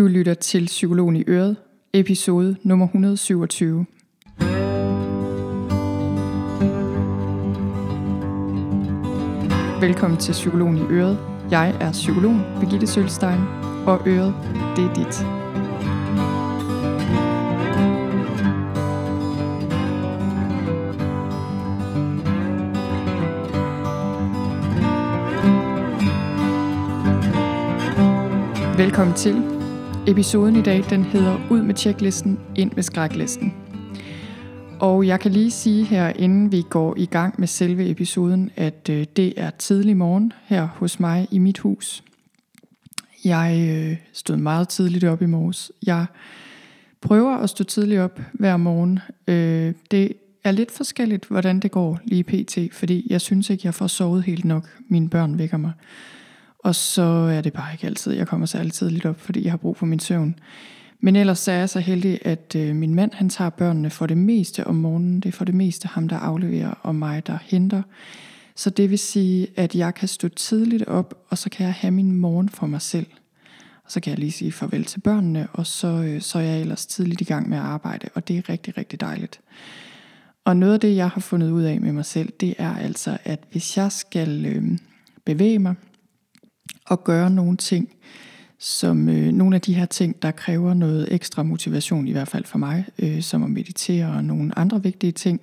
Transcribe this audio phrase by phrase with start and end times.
[0.00, 1.56] Du lytter til Psykologen i Øret,
[1.92, 3.86] episode nummer 127.
[9.80, 11.18] Velkommen til Psykologen i Øret.
[11.50, 13.40] Jeg er psykologen Birgitte Sølstein,
[13.86, 14.34] og Øret,
[14.76, 15.26] det er dit.
[28.78, 29.59] Velkommen til.
[30.08, 33.54] Episoden i dag den hedder Ud med tjeklisten, ind med skræklisten.
[34.80, 38.88] Og jeg kan lige sige her, inden vi går i gang med selve episoden, at
[38.90, 42.04] øh, det er tidlig morgen her hos mig i mit hus.
[43.24, 45.72] Jeg øh, stod meget tidligt op i morges.
[45.86, 46.06] Jeg
[47.00, 48.98] prøver at stå tidligt op hver morgen.
[49.28, 50.12] Øh, det
[50.44, 54.22] er lidt forskelligt, hvordan det går lige pt, fordi jeg synes ikke, jeg får sovet
[54.22, 54.68] helt nok.
[54.88, 55.72] Mine børn vækker mig.
[56.64, 59.56] Og så er det bare ikke altid, jeg kommer særlig tidligt op, fordi jeg har
[59.56, 60.38] brug for min søvn.
[61.00, 64.06] Men ellers så er jeg så heldig, at øh, min mand han tager børnene for
[64.06, 65.20] det meste om morgenen.
[65.20, 67.82] Det er for det meste ham, der afleverer, og mig, der henter.
[68.56, 71.90] Så det vil sige, at jeg kan stå tidligt op, og så kan jeg have
[71.90, 73.06] min morgen for mig selv.
[73.84, 76.60] Og så kan jeg lige sige farvel til børnene, og så, øh, så er jeg
[76.60, 79.40] ellers tidligt i gang med at arbejde, og det er rigtig, rigtig dejligt.
[80.44, 83.18] Og noget af det, jeg har fundet ud af med mig selv, det er altså,
[83.24, 84.78] at hvis jeg skal øh,
[85.24, 85.74] bevæge mig,
[86.90, 87.88] at gøre nogle ting,
[88.58, 92.44] som øh, nogle af de her ting, der kræver noget ekstra motivation, i hvert fald
[92.44, 95.40] for mig, øh, som at meditere og nogle andre vigtige ting,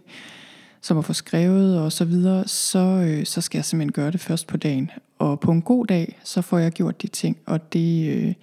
[0.81, 4.19] som at få skrevet og så videre, så, øh, så skal jeg simpelthen gøre det
[4.19, 4.91] først på dagen.
[5.19, 8.33] Og på en god dag, så får jeg gjort de ting, og det, øh,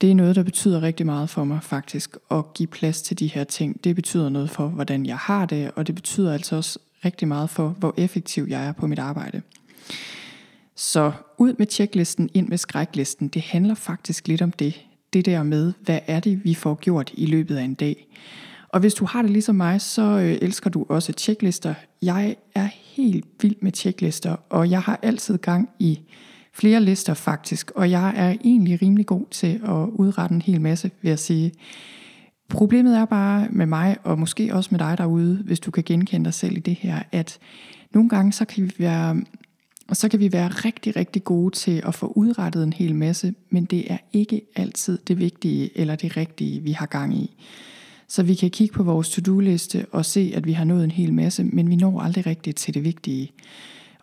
[0.00, 3.26] det er noget, der betyder rigtig meget for mig faktisk, at give plads til de
[3.26, 3.84] her ting.
[3.84, 7.50] Det betyder noget for, hvordan jeg har det, og det betyder altså også rigtig meget
[7.50, 9.42] for, hvor effektiv jeg er på mit arbejde.
[10.76, 14.86] Så ud med tjeklisten, ind med skræklisten, det handler faktisk lidt om det.
[15.12, 18.08] Det der med, hvad er det, vi får gjort i løbet af en dag.
[18.68, 21.74] Og hvis du har det ligesom mig, så øh, elsker du også tjeklister.
[22.02, 26.00] Jeg er helt vild med tjeklister, og jeg har altid gang i
[26.52, 30.90] flere lister faktisk, og jeg er egentlig rimelig god til at udrette en hel masse,
[31.02, 31.52] vil jeg sige.
[32.48, 36.24] Problemet er bare med mig, og måske også med dig derude, hvis du kan genkende
[36.24, 37.38] dig selv i det her, at
[37.94, 39.16] nogle gange så kan vi være
[39.88, 43.34] og så kan vi være rigtig, rigtig gode til at få udrettet en hel masse,
[43.50, 47.36] men det er ikke altid det vigtige eller det rigtige, vi har gang i.
[48.08, 51.12] Så vi kan kigge på vores to-do-liste og se, at vi har nået en hel
[51.12, 53.32] masse, men vi når aldrig rigtigt til det vigtige.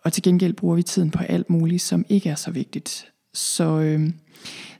[0.04, 3.06] Og til gengæld bruger vi tiden på alt muligt, som ikke er så vigtigt.
[3.34, 4.10] Så, øh,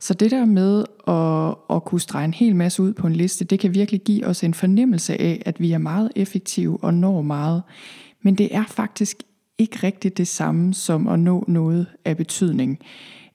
[0.01, 3.45] så det der med at, at kunne strege en hel masse ud på en liste,
[3.45, 7.23] det kan virkelig give os en fornemmelse af, at vi er meget effektive og når
[7.23, 7.63] meget.
[8.23, 9.23] Men det er faktisk
[9.59, 12.79] ikke rigtig det samme som at nå noget af betydning,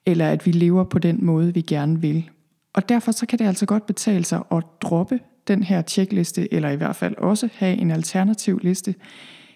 [0.05, 2.29] eller at vi lever på den måde, vi gerne vil.
[2.73, 6.69] Og derfor så kan det altså godt betale sig at droppe den her tjekliste, eller
[6.69, 8.95] i hvert fald også have en alternativ liste,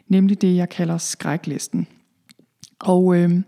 [0.07, 1.87] nemlig det, jeg kalder skræklisten.
[2.79, 3.41] Og øh,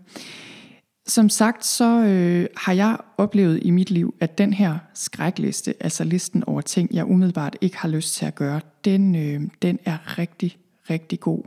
[1.06, 6.04] som sagt, så øh, har jeg oplevet i mit liv, at den her skrækliste, altså
[6.04, 10.18] listen over ting, jeg umiddelbart ikke har lyst til at gøre, den, øh, den er
[10.18, 10.58] rigtig,
[10.90, 11.42] rigtig god.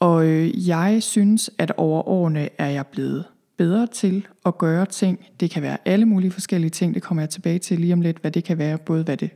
[0.00, 3.24] Og øh, jeg synes, at over årene er jeg blevet
[3.56, 5.26] bedre til at gøre ting.
[5.40, 8.18] Det kan være alle mulige forskellige ting, det kommer jeg tilbage til lige om lidt,
[8.18, 9.30] hvad det kan være, både hvad det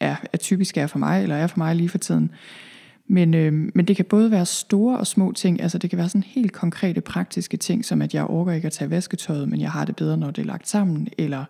[0.00, 2.30] er, er typisk er for mig, eller er for mig lige for tiden.
[3.06, 6.08] Men, øh, men det kan både være store og små ting, altså det kan være
[6.08, 9.70] sådan helt konkrete praktiske ting, som at jeg overgår ikke at tage vasketøjet, men jeg
[9.70, 11.44] har det bedre, når det er lagt sammen, eller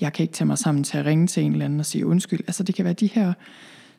[0.00, 2.06] jeg kan ikke tage mig sammen til at ringe til en eller anden og sige
[2.06, 2.40] undskyld.
[2.46, 3.32] Altså det kan være de her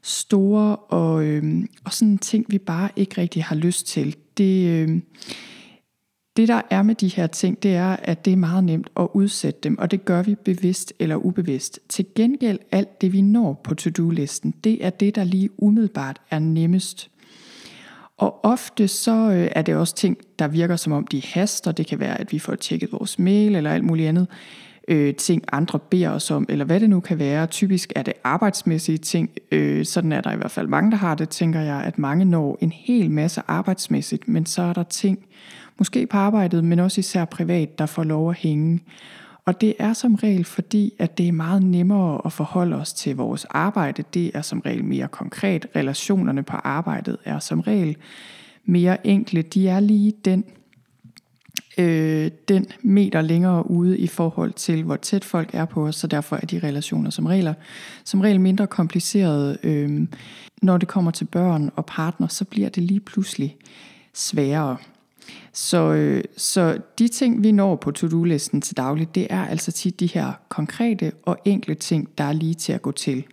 [0.01, 4.15] store og, øh, og sådan ting, vi bare ikke rigtig har lyst til.
[4.37, 5.01] Det, øh,
[6.37, 9.07] det der er med de her ting, det er, at det er meget nemt at
[9.13, 11.79] udsætte dem, og det gør vi bevidst eller ubevidst.
[11.89, 16.39] Til gengæld alt det, vi når på to-do-listen, det er det, der lige umiddelbart er
[16.39, 17.09] nemmest.
[18.17, 21.71] Og ofte så øh, er det også ting, der virker som om de haster.
[21.71, 24.27] Det kan være, at vi får tjekket vores mail eller alt muligt andet
[24.91, 27.47] øh, ting, andre beder os om, eller hvad det nu kan være.
[27.47, 29.29] Typisk er det arbejdsmæssige ting.
[29.51, 32.25] Øh, sådan er der i hvert fald mange, der har det, tænker jeg, at mange
[32.25, 35.19] når en hel masse arbejdsmæssigt, men så er der ting,
[35.77, 38.79] måske på arbejdet, men også især privat, der får lov at hænge.
[39.45, 43.15] Og det er som regel fordi, at det er meget nemmere at forholde os til
[43.15, 44.03] vores arbejde.
[44.13, 45.65] Det er som regel mere konkret.
[45.75, 47.97] Relationerne på arbejdet er som regel
[48.65, 49.41] mere enkle.
[49.41, 50.43] De er lige den
[51.77, 56.07] øh, den meter længere ude i forhold til, hvor tæt folk er på os, så
[56.07, 57.53] derfor er de relationer som regel,
[58.03, 59.57] som regel mindre komplicerede.
[59.63, 60.07] Øh,
[60.61, 63.57] når det kommer til børn og partner, så bliver det lige pludselig
[64.13, 64.77] sværere.
[65.53, 69.99] Så, øh, så de ting, vi når på to-do-listen til daglig, det er altså tit
[69.99, 73.25] de her konkrete og enkle ting, der er lige til at gå til.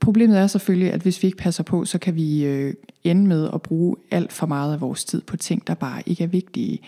[0.00, 2.74] Problemet er selvfølgelig, at hvis vi ikke passer på, så kan vi øh,
[3.04, 6.24] ende med at bruge alt for meget af vores tid på ting, der bare ikke
[6.24, 6.78] er vigtige.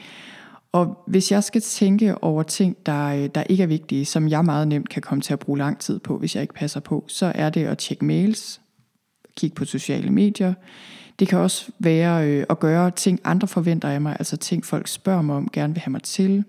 [0.73, 4.45] Og hvis jeg skal tænke over ting, der, øh, der ikke er vigtige, som jeg
[4.45, 7.05] meget nemt kan komme til at bruge lang tid på, hvis jeg ikke passer på,
[7.07, 8.61] så er det at tjekke mails,
[9.37, 10.55] kigge på sociale medier.
[11.19, 14.89] Det kan også være øh, at gøre ting, andre forventer af mig, altså ting, folk
[14.89, 16.45] spørger mig om, gerne vil have mig til.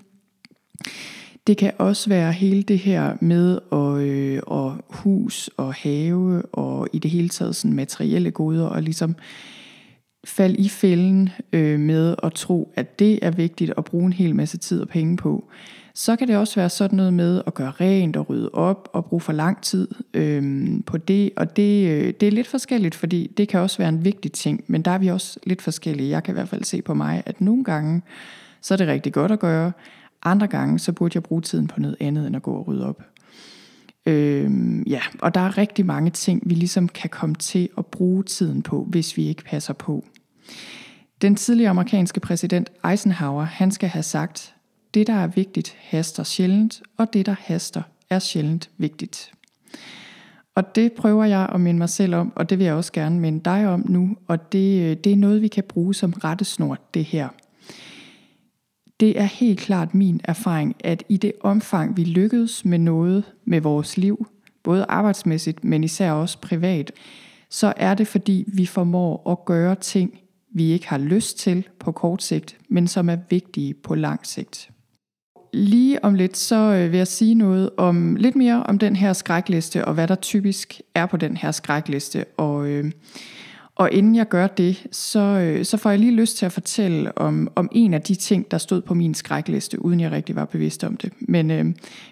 [1.50, 6.88] Det kan også være hele det her med at, øh, og hus og have og
[6.94, 9.16] i det hele taget sådan materielle goder og ligesom
[10.24, 14.36] falde i fælden øh, med at tro, at det er vigtigt at bruge en hel
[14.36, 15.50] masse tid og penge på.
[15.94, 19.06] Så kan det også være sådan noget med at gøre rent og rydde op og
[19.06, 21.32] bruge for lang tid øh, på det.
[21.36, 24.64] Og det, øh, det er lidt forskelligt, fordi det kan også være en vigtig ting,
[24.68, 26.10] men der er vi også lidt forskellige.
[26.10, 28.02] Jeg kan i hvert fald se på mig, at nogle gange,
[28.62, 29.72] så er det rigtig godt at gøre.
[30.24, 32.86] Andre gange, så burde jeg bruge tiden på noget andet end at gå og rydde
[32.86, 33.04] op.
[34.06, 38.24] Øhm, ja, og der er rigtig mange ting, vi ligesom kan komme til at bruge
[38.24, 40.06] tiden på, hvis vi ikke passer på.
[41.22, 44.56] Den tidligere amerikanske præsident Eisenhower, han skal have sagt,
[44.94, 49.32] det der er vigtigt haster sjældent, og det der haster er sjældent vigtigt.
[50.56, 53.20] Og det prøver jeg at minde mig selv om, og det vil jeg også gerne
[53.20, 56.78] minde dig om nu, og det, øh, det er noget, vi kan bruge som rettesnor,
[56.94, 57.30] det her.
[59.00, 63.62] Det er helt klart min erfaring, at i det omfang, vi lykkedes med noget med
[63.62, 64.28] vores liv,
[64.64, 66.92] både arbejdsmæssigt, men især også privat,
[67.50, 70.20] så er det fordi, vi formår at gøre ting,
[70.54, 74.70] vi ikke har lyst til på kort sigt, men som er vigtige på lang sigt.
[75.54, 79.14] Lige om lidt, så øh, vil jeg sige noget om lidt mere om den her
[79.14, 82.26] skrækliste, og hvad der typisk er på den her skrækliste.
[82.38, 82.92] Og, øh,
[83.80, 87.18] og inden jeg gør det, så, øh, så får jeg lige lyst til at fortælle
[87.18, 90.46] om, om en af de ting, der stod på min skrækliste, uden jeg rigtig var
[90.46, 91.14] bevidst om det.
[91.20, 91.66] Men, øh,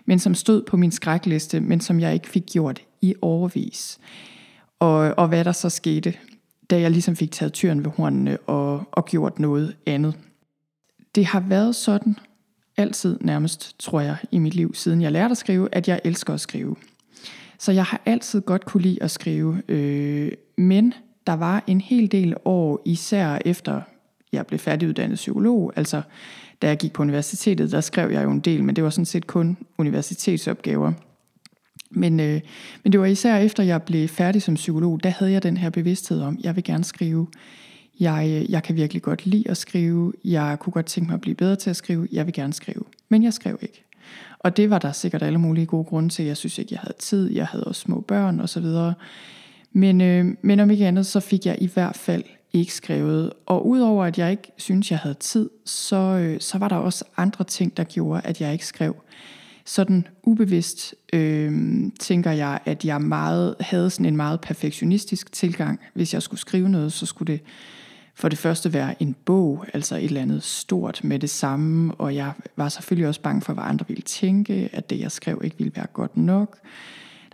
[0.05, 3.99] men som stod på min skrækliste, men som jeg ikke fik gjort i overvis.
[4.79, 6.13] Og, og hvad der så skete,
[6.69, 10.13] da jeg ligesom fik taget tyren ved hornene og, og gjort noget andet.
[11.15, 12.15] Det har været sådan,
[12.77, 16.33] altid nærmest, tror jeg, i mit liv, siden jeg lærte at skrive, at jeg elsker
[16.33, 16.75] at skrive.
[17.59, 20.93] Så jeg har altid godt kunne lide at skrive, øh, men
[21.27, 23.81] der var en hel del år, især efter
[24.31, 26.01] jeg blev færdiguddannet psykolog, altså
[26.61, 29.05] da jeg gik på universitetet, der skrev jeg jo en del, men det var sådan
[29.05, 30.93] set kun universitetsopgaver.
[31.89, 32.41] Men, øh,
[32.83, 35.69] men det var især efter jeg blev færdig som psykolog, der havde jeg den her
[35.69, 37.27] bevidsthed om, jeg vil gerne skrive.
[37.99, 40.13] Jeg, øh, jeg kan virkelig godt lide at skrive.
[40.25, 42.07] Jeg kunne godt tænke mig at blive bedre til at skrive.
[42.11, 42.83] Jeg vil gerne skrive.
[43.09, 43.83] Men jeg skrev ikke.
[44.39, 46.25] Og det var der sikkert alle mulige gode grunde til.
[46.25, 47.31] Jeg synes ikke, jeg havde tid.
[47.31, 48.65] Jeg havde også små børn osv.
[49.71, 52.23] Men, øh, men om ikke andet, så fik jeg i hvert fald
[52.53, 53.33] ikke skrevet.
[53.45, 57.05] Og udover at jeg ikke synes, jeg havde tid, så, øh, så var der også
[57.17, 58.95] andre ting, der gjorde, at jeg ikke skrev.
[59.65, 65.79] Sådan ubevidst øh, tænker jeg, at jeg meget havde sådan en meget perfektionistisk tilgang.
[65.93, 67.41] Hvis jeg skulle skrive noget, så skulle det
[68.15, 72.15] for det første være en bog, altså et eller andet stort med det samme, og
[72.15, 75.57] jeg var selvfølgelig også bange for, hvad andre ville tænke, at det jeg skrev ikke
[75.57, 76.57] ville være godt nok.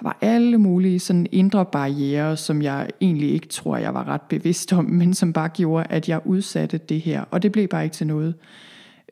[0.03, 4.21] Der var alle mulige sådan indre barriere, som jeg egentlig ikke tror, jeg var ret
[4.21, 7.83] bevidst om, men som bare gjorde, at jeg udsatte det her, og det blev bare
[7.83, 8.35] ikke til noget.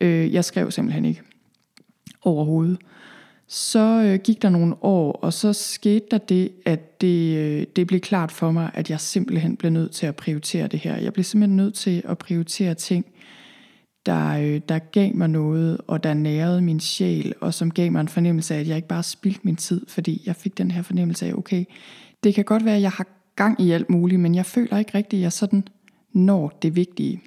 [0.01, 1.21] Øh, jeg skrev simpelthen ikke
[2.21, 2.77] overhovedet.
[3.47, 7.87] Så øh, gik der nogle år, og så skete der det, at det, øh, det
[7.87, 10.97] blev klart for mig, at jeg simpelthen blev nødt til at prioritere det her.
[10.97, 13.05] Jeg blev simpelthen nødt til at prioritere ting,
[14.05, 18.01] der, øh, der gav mig noget, og der nærede min sjæl, og som gav mig
[18.01, 20.81] en fornemmelse af, at jeg ikke bare spildte min tid, fordi jeg fik den her
[20.81, 21.65] fornemmelse af, okay,
[22.23, 24.95] det kan godt være, at jeg har gang i alt muligt, men jeg føler ikke
[24.95, 25.63] rigtigt, at jeg sådan
[26.13, 27.21] når det vigtige.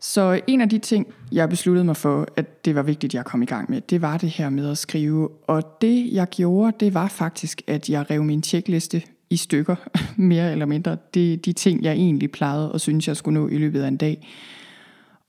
[0.00, 3.24] Så en af de ting, jeg besluttede mig for, at det var vigtigt, at jeg
[3.24, 5.28] kom i gang med, det var det her med at skrive.
[5.46, 9.76] Og det, jeg gjorde, det var faktisk, at jeg rev min tjekliste i stykker,
[10.16, 10.96] mere eller mindre.
[11.14, 13.96] Det de ting, jeg egentlig plejede og synes, jeg skulle nå i løbet af en
[13.96, 14.28] dag.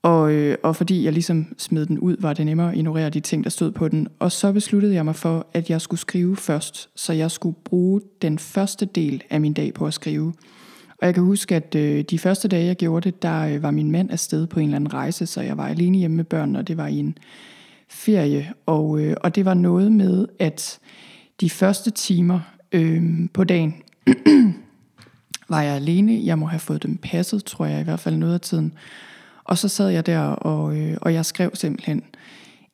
[0.02, 3.20] Og, øh, og fordi jeg ligesom smed den ud, var det nemmere at ignorere de
[3.20, 4.08] ting, der stod på den.
[4.18, 8.00] Og så besluttede jeg mig for, at jeg skulle skrive først, så jeg skulle bruge
[8.22, 10.32] den første del af min dag på at skrive.
[11.00, 13.70] Og jeg kan huske, at øh, de første dage, jeg gjorde det, der øh, var
[13.70, 16.56] min mand afsted på en eller anden rejse, så jeg var alene hjemme med børn,
[16.56, 17.18] og det var i en
[17.88, 18.52] ferie.
[18.66, 20.78] Og, øh, og det var noget med, at
[21.40, 22.40] de første timer
[22.72, 23.02] øh,
[23.32, 23.74] på dagen
[25.48, 26.20] var jeg alene.
[26.24, 28.72] Jeg må have fået dem passet, tror jeg i hvert fald noget af tiden.
[29.44, 32.02] Og så sad jeg der, og, øh, og jeg skrev simpelthen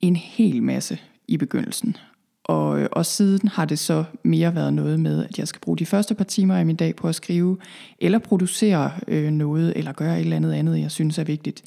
[0.00, 1.96] en hel masse i begyndelsen.
[2.44, 5.78] Og, øh, og siden har det så mere været noget med, at jeg skal bruge
[5.78, 7.58] de første par timer af min dag på at skrive,
[7.98, 11.62] eller producere øh, noget, eller gøre et eller andet andet, jeg synes er vigtigt.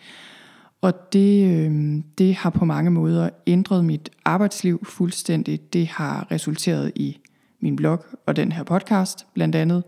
[0.81, 5.73] Og det, øh, det har på mange måder ændret mit arbejdsliv fuldstændig.
[5.73, 7.17] Det har resulteret i
[7.59, 9.83] min blog og den her podcast blandt andet.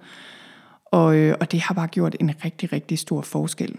[0.86, 3.75] Og, øh, og det har bare gjort en rigtig, rigtig stor forskel.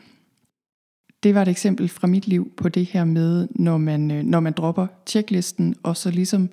[1.22, 4.40] Det var et eksempel fra mit liv på det her med, når man, øh, når
[4.40, 6.50] man dropper tjeklisten, og så ligesom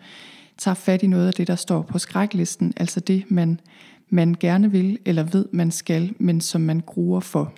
[0.57, 3.59] tager fat i noget af det, der står på skræklisten, altså det, man,
[4.09, 7.53] man gerne vil eller ved, man skal, men som man gruer for.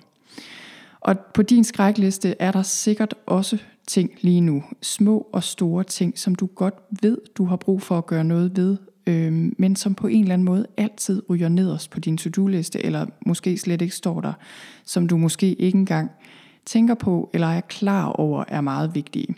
[1.00, 6.18] Og på din skrækliste er der sikkert også ting lige nu, små og store ting,
[6.18, 8.76] som du godt ved, du har brug for at gøre noget ved,
[9.06, 13.06] øh, men som på en eller anden måde altid ryger nederst på din to-do-liste, eller
[13.26, 14.32] måske slet ikke står der,
[14.84, 16.10] som du måske ikke engang
[16.66, 19.34] tænker på eller er klar over er meget vigtige.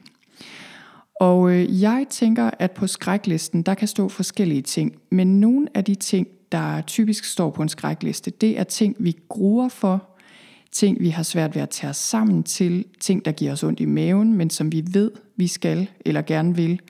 [1.20, 5.84] Og øh, jeg tænker, at på skræklisten, der kan stå forskellige ting, men nogle af
[5.84, 10.08] de ting, der typisk står på en skrækliste, det er ting, vi gruer for,
[10.72, 13.80] ting, vi har svært ved at tage os sammen til, ting, der giver os ondt
[13.80, 16.80] i maven, men som vi ved, vi skal eller gerne vil.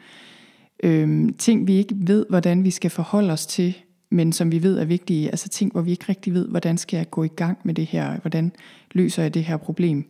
[0.83, 3.77] Øhm, ting, vi ikke ved, hvordan vi skal forholde os til,
[4.11, 5.29] men som vi ved er vigtige.
[5.31, 7.87] Altså ting, hvor vi ikke rigtig ved, hvordan skal jeg gå i gang med det
[7.87, 8.53] her, hvordan
[8.93, 10.05] løser jeg det her problem.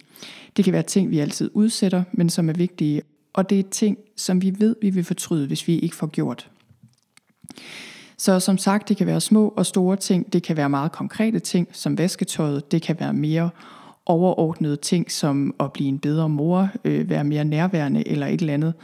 [0.56, 3.02] Det kan være ting, vi altid udsætter, men som er vigtige.
[3.32, 6.50] Og det er ting, som vi ved, vi vil fortryde, hvis vi ikke får gjort.
[8.18, 11.38] Så som sagt, det kan være små og store ting, det kan være meget konkrete
[11.38, 13.50] ting, som vasketøjet, det kan være mere
[14.06, 18.54] overordnede ting, som at blive en bedre mor, øh, være mere nærværende eller et eller
[18.54, 18.74] andet.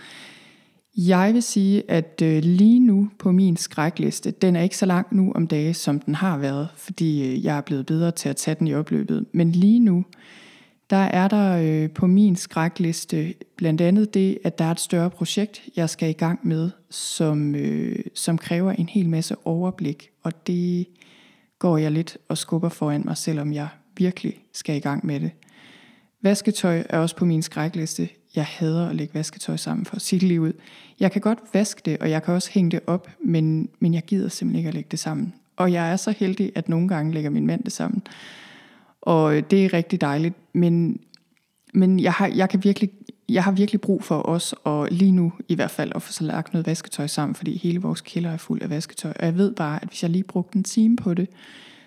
[0.96, 5.06] Jeg vil sige, at øh, lige nu på min skrækliste, den er ikke så lang
[5.16, 8.36] nu om dage, som den har været, fordi øh, jeg er blevet bedre til at
[8.36, 9.26] tage den i opløbet.
[9.32, 10.04] Men lige nu,
[10.90, 15.10] der er der øh, på min skrækliste blandt andet det, at der er et større
[15.10, 20.10] projekt, jeg skal i gang med, som, øh, som kræver en hel masse overblik.
[20.22, 20.86] Og det
[21.58, 25.30] går jeg lidt og skubber foran mig, selvom jeg virkelig skal i gang med det.
[26.22, 28.08] Vasketøj er også på min skrækliste.
[28.34, 30.52] Jeg hader at lægge vasketøj sammen for at sige det lige ud.
[31.00, 34.02] Jeg kan godt vaske det, og jeg kan også hænge det op, men, men jeg
[34.02, 35.34] gider simpelthen ikke at lægge det sammen.
[35.56, 38.02] Og jeg er så heldig, at nogle gange lægger min mand det sammen.
[39.00, 40.34] Og øh, det er rigtig dejligt.
[40.52, 41.00] Men,
[41.74, 42.90] men jeg, har, jeg, kan virkelig,
[43.28, 46.24] jeg har virkelig brug for os, og lige nu i hvert fald, at få så
[46.24, 49.12] lagt noget vasketøj sammen, fordi hele vores kælder er fuld af vasketøj.
[49.18, 51.28] Og jeg ved bare, at hvis jeg lige brugte en time på det,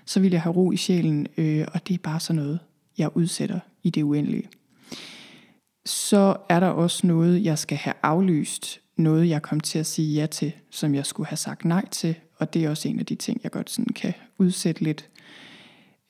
[0.06, 2.60] så ville jeg have ro i sjælen, øh, og det er bare sådan noget,
[2.98, 4.50] jeg udsætter i det uendelige.
[5.86, 10.14] Så er der også noget, jeg skal have aflyst, noget jeg kom til at sige
[10.22, 13.06] ja til, som jeg skulle have sagt nej til, og det er også en af
[13.06, 15.10] de ting, jeg godt sådan kan udsætte lidt.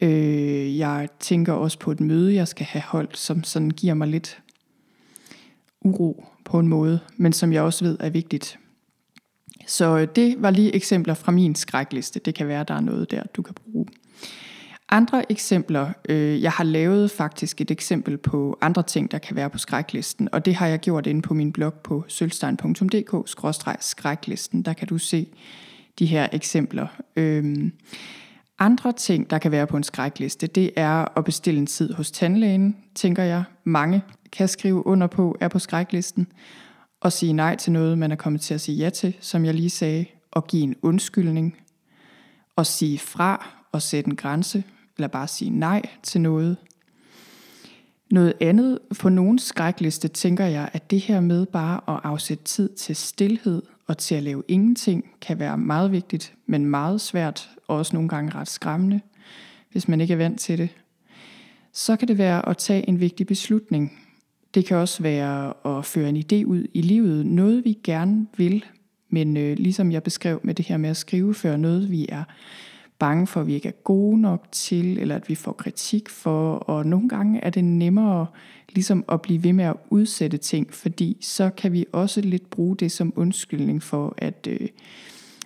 [0.01, 4.07] Øh, jeg tænker også på et møde, jeg skal have holdt, som sådan giver mig
[4.07, 4.41] lidt
[5.81, 8.59] uro på en måde, men som jeg også ved er vigtigt.
[9.67, 12.19] Så øh, det var lige eksempler fra min skrækliste.
[12.19, 13.85] Det kan være, der er noget der, du kan bruge.
[14.93, 19.49] Andre eksempler, øh, jeg har lavet faktisk et eksempel på andre ting, der kan være
[19.49, 24.61] på skræklisten, og det har jeg gjort inde på min blog på sølvstein.dk-skræklisten.
[24.61, 25.27] Der kan du se
[25.99, 26.87] de her eksempler.
[27.15, 27.71] Øh,
[28.59, 32.11] andre ting, der kan være på en skrækliste, det er at bestille en tid hos
[32.11, 33.43] tandlægen, tænker jeg.
[33.63, 36.27] Mange kan skrive under på, er på skræklisten.
[37.01, 39.53] Og sige nej til noget, man er kommet til at sige ja til, som jeg
[39.53, 40.05] lige sagde.
[40.31, 41.57] Og give en undskyldning.
[42.55, 44.63] Og sige fra og sætte en grænse.
[44.97, 46.57] Eller bare sige nej til noget.
[48.11, 52.69] Noget andet på nogen skrækliste tænker jeg, at det her med bare at afsætte tid
[52.69, 57.77] til stillhed og til at lave ingenting kan være meget vigtigt, men meget svært og
[57.77, 59.01] også nogle gange ret skræmmende,
[59.71, 60.69] hvis man ikke er vant til det.
[61.73, 63.99] Så kan det være at tage en vigtig beslutning.
[64.53, 68.65] Det kan også være at føre en idé ud i livet, noget vi gerne vil,
[69.09, 72.23] men øh, ligesom jeg beskrev med det her med at skrive før noget, vi er
[72.99, 76.55] bange for, at vi ikke er gode nok til, eller at vi får kritik for,
[76.55, 78.25] og nogle gange er det nemmere
[78.69, 82.77] ligesom at blive ved med at udsætte ting, fordi så kan vi også lidt bruge
[82.77, 84.67] det som undskyldning for, at, øh,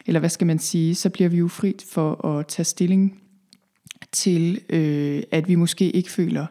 [0.05, 3.21] eller hvad skal man sige, så bliver vi jo frit for at tage stilling
[4.11, 6.45] til, øh, at vi måske ikke føler,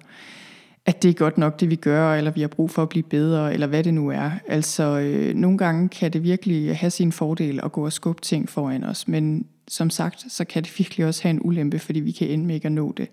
[0.86, 3.02] at det er godt nok det vi gør, eller vi har brug for at blive
[3.02, 4.30] bedre, eller hvad det nu er.
[4.48, 8.48] Altså øh, nogle gange kan det virkelig have sin fordel at gå og skubbe ting
[8.48, 12.12] foran os, men som sagt, så kan det virkelig også have en ulempe, fordi vi
[12.12, 13.08] kan ende med ikke at nå det.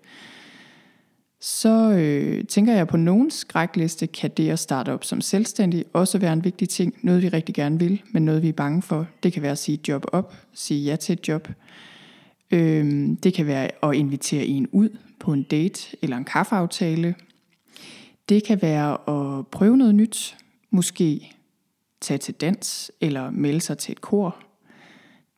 [1.40, 6.18] Så øh, tænker jeg på nogen skrækliste, kan det at starte op som selvstændig også
[6.18, 6.96] være en vigtig ting.
[7.02, 9.08] Noget vi rigtig gerne vil, men noget vi er bange for.
[9.24, 11.48] Det kan være at sige job op, sige ja til et job.
[12.52, 17.16] Øh, det kan være at invitere en ud på en date eller en kaffeaftale.
[18.30, 20.38] Det kan være at prøve noget nyt,
[20.70, 21.36] måske
[22.02, 24.38] tage til dans eller melde sig til et kor.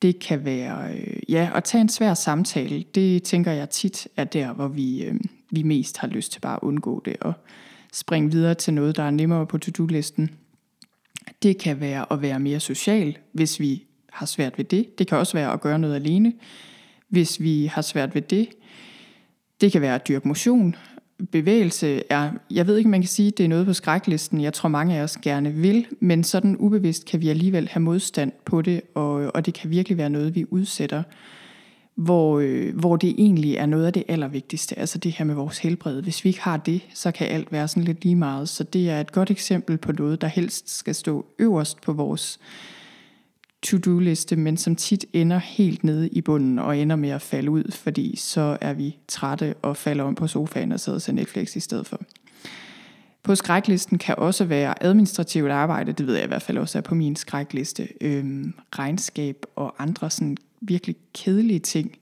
[0.02, 2.84] Det kan være øh, ja, at tage en svær samtale.
[2.96, 5.16] Det tænker jeg tit er der, hvor vi, øh,
[5.52, 7.34] vi mest har lyst til bare at undgå det og
[7.94, 10.30] springe videre til noget, der er nemmere på to-do-listen.
[11.44, 15.00] Det kan være at være mere social, hvis vi har svært ved det.
[15.00, 16.34] Det kan også være at gøre noget alene,
[17.08, 18.50] hvis vi har svært ved det.
[19.62, 20.76] Det kan være at dyrke motion.
[21.32, 24.42] Bevægelse er, jeg ved ikke, man kan sige, at det er noget på skræklisten.
[24.42, 28.32] Jeg tror, mange af os gerne vil, men sådan ubevidst kan vi alligevel have modstand
[28.46, 31.04] på det, og, og det kan virkelig være noget, vi udsætter
[31.96, 35.58] hvor, øh, hvor det egentlig er noget af det allervigtigste, altså det her med vores
[35.58, 36.02] helbred.
[36.02, 38.50] Hvis vi ikke har det, så kan alt være sådan lidt lige meget.
[38.50, 42.40] Så det er et godt eksempel på noget, der helst skal stå øverst på vores
[43.66, 47.72] to-do-liste, men som tit ender helt nede i bunden og ender med at falde ud,
[47.72, 51.56] fordi så er vi trætte og falder om på sofaen og sidder og ser Netflix
[51.56, 52.02] i stedet for.
[53.24, 56.82] På skræklisten kan også være administrativt arbejde, det ved jeg i hvert fald også er
[56.82, 61.98] på min skrækliste, øhm, regnskab og andre sådan virkelig kedelige ting,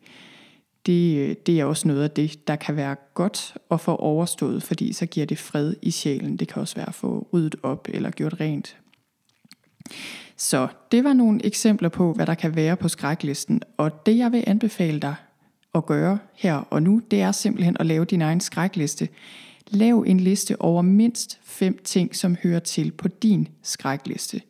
[0.86, 4.64] det, øh, det er også noget af det, der kan være godt at få overstået,
[4.64, 6.38] fordi så giver det fred i sjælen.
[6.38, 8.78] Det kan også være at få ryddet op eller gjort rent.
[10.38, 13.62] Så det var nogle eksempler på, hvad der kan være på skræklisten.
[13.78, 15.16] Og det jeg vil anbefale dig
[15.76, 19.10] at gøre her og nu, det er simpelthen at lave din egen skrækliste.
[19.68, 24.42] Lav en liste over mindst fem ting, som hører til på din skrækliste.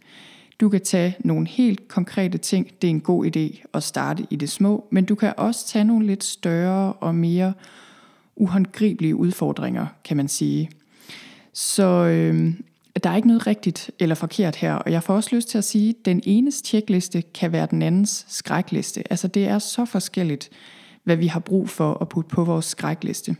[0.60, 2.68] Du kan tage nogle helt konkrete ting.
[2.82, 5.86] Det er en god idé at starte i det små, men du kan også tage
[5.86, 7.54] nogle lidt større og mere
[8.36, 10.70] uhåndgribelige udfordringer, kan man sige.
[11.54, 12.54] Så øh,
[13.03, 15.63] der er ikke noget rigtigt eller forkert her, og jeg får også lyst til at
[15.63, 19.03] sige, at den enes tjekliste kan være den andens skrækliste.
[19.09, 20.50] Altså det er så forskelligt,
[21.03, 23.35] hvad vi har brug for at putte på vores skrækliste.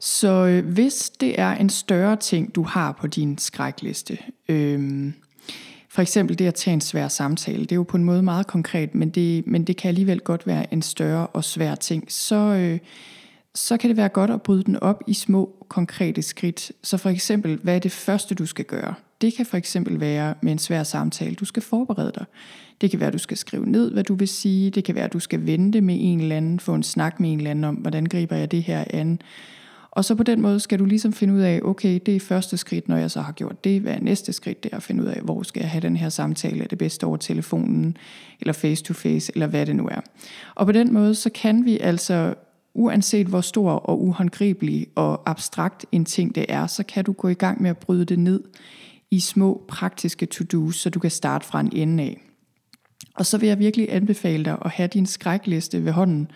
[0.00, 5.12] Så øh, hvis det er en større ting, du har på din skrækliste, øh,
[5.88, 8.46] for eksempel det at tage en svær samtale, det er jo på en måde meget
[8.46, 12.12] konkret, men det, men det kan alligevel godt være en større og svær ting.
[12.12, 12.78] Så, øh,
[13.56, 16.72] så kan det være godt at bryde den op i små konkrete skridt.
[16.82, 18.94] Så for eksempel, hvad er det første, du skal gøre?
[19.20, 22.24] Det kan for eksempel være med en svær samtale, du skal forberede dig.
[22.80, 24.70] Det kan være, at du skal skrive ned, hvad du vil sige.
[24.70, 27.32] Det kan være, at du skal vente med en eller anden, få en snak med
[27.32, 29.20] en eller anden om, hvordan griber jeg det her an.
[29.90, 32.56] Og så på den måde skal du ligesom finde ud af, okay, det er første
[32.56, 33.80] skridt, når jeg så har gjort det.
[33.80, 34.62] Hvad er næste skridt?
[34.62, 36.64] Det er at finde ud af, hvor skal jeg have den her samtale?
[36.64, 37.96] Er det bedst over telefonen,
[38.40, 40.00] eller face to face, eller hvad det nu er.
[40.54, 42.34] Og på den måde, så kan vi altså,
[42.76, 47.28] uanset hvor stor og uhåndgribelig og abstrakt en ting det er, så kan du gå
[47.28, 48.40] i gang med at bryde det ned
[49.10, 52.20] i små praktiske to-dos, så du kan starte fra en ende af.
[53.14, 56.30] Og så vil jeg virkelig anbefale dig at have din skrækliste ved hånden,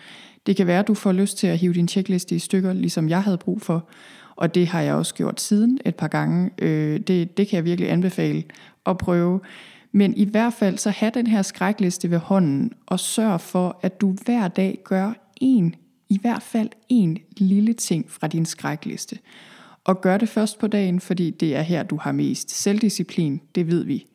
[0.45, 3.09] det kan være, at du får lyst til at hive din checkliste i stykker, ligesom
[3.09, 3.89] jeg havde brug for.
[4.35, 6.49] Og det har jeg også gjort siden et par gange.
[6.57, 8.43] Øh, det, det kan jeg virkelig anbefale
[8.85, 9.39] at prøve.
[9.91, 14.01] Men i hvert fald så have den her skrækliste ved hånden, og sørg for, at
[14.01, 15.75] du hver dag gør en,
[16.11, 19.17] i hvert fald en lille ting fra din skrækliste.
[19.83, 23.67] Og gør det først på dagen, fordi det er her, du har mest selvdisciplin, det
[23.67, 24.05] ved vi.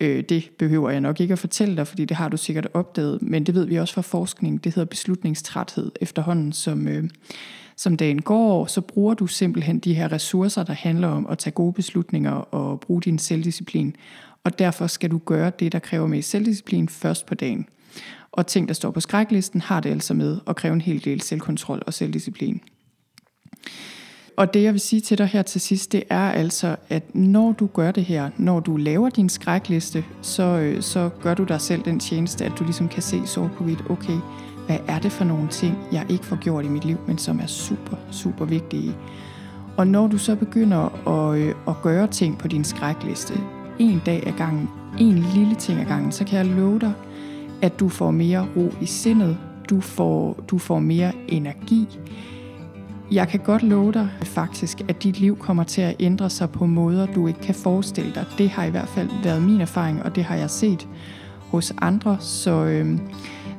[0.00, 3.22] Øh, det behøver jeg nok ikke at fortælle dig, fordi det har du sikkert opdaget,
[3.22, 4.64] men det ved vi også fra forskning.
[4.64, 7.04] Det hedder beslutningstræthed efterhånden, som, øh,
[7.76, 11.54] som dagen går, så bruger du simpelthen de her ressourcer, der handler om at tage
[11.54, 13.96] gode beslutninger og bruge din selvdisciplin.
[14.44, 17.66] Og derfor skal du gøre det, der kræver mest selvdisciplin først på dagen.
[18.36, 21.20] Og ting, der står på skræklisten, har det altså med at kræve en hel del
[21.20, 22.60] selvkontrol og selvdisciplin
[24.36, 27.52] og det jeg vil sige til dig her til sidst, det er altså, at når
[27.52, 31.60] du gør det her, når du laver din skrækliste, så, øh, så gør du dig
[31.60, 34.18] selv den tjeneste, at du ligesom kan se sort på hvidt, okay,
[34.66, 37.40] hvad er det for nogle ting, jeg ikke får gjort i mit liv, men som
[37.40, 38.94] er super, super vigtige.
[39.76, 43.34] Og når du så begynder at, øh, at gøre ting på din skrækliste,
[43.78, 44.68] en dag ad gangen,
[44.98, 46.92] en lille ting ad gangen, så kan jeg love dig,
[47.62, 49.38] at du får mere ro i sindet,
[49.70, 51.88] du får, du får mere energi,
[53.10, 56.66] jeg kan godt love dig faktisk, at dit liv kommer til at ændre sig på
[56.66, 58.24] måder, du ikke kan forestille dig.
[58.38, 60.88] Det har i hvert fald været min erfaring, og det har jeg set
[61.50, 62.16] hos andre.
[62.20, 62.98] Så, øh,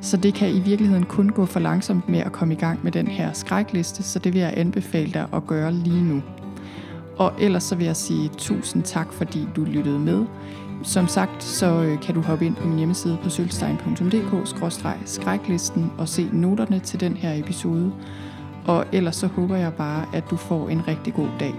[0.00, 2.92] så det kan i virkeligheden kun gå for langsomt med at komme i gang med
[2.92, 6.22] den her skrækliste, så det vil jeg anbefale dig at gøre lige nu.
[7.16, 10.24] Og ellers så vil jeg sige tusind tak, fordi du lyttede med.
[10.82, 16.28] Som sagt, så øh, kan du hoppe ind på min hjemmeside på sølvstein.dk-skræklisten og se
[16.32, 17.92] noterne til den her episode.
[18.66, 21.54] Og ellers så håber jeg bare, at du får en rigtig god dag.